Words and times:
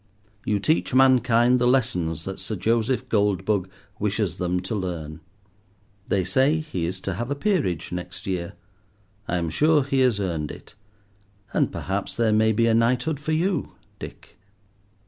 You 0.45 0.59
teach 0.59 0.95
mankind 0.95 1.59
the 1.59 1.67
lessons 1.67 2.25
that 2.25 2.39
Sir 2.39 2.55
Joseph 2.55 3.07
Goldbug 3.07 3.69
wishes 3.99 4.37
them 4.37 4.59
to 4.61 4.73
learn. 4.73 5.19
They 6.07 6.23
say 6.23 6.57
he 6.59 6.87
is 6.87 6.99
to 7.01 7.13
have 7.13 7.29
a 7.29 7.35
peerage 7.35 7.91
next 7.91 8.25
year. 8.25 8.53
I 9.27 9.37
am 9.37 9.51
sure 9.51 9.83
he 9.83 9.99
has 9.99 10.19
earned 10.19 10.49
it; 10.49 10.73
and 11.53 11.71
perhaps 11.71 12.15
there 12.17 12.33
may 12.33 12.51
be 12.51 12.65
a 12.65 12.73
knighthood 12.73 13.19
for 13.19 13.31
you, 13.33 13.73
Dick. 13.99 14.39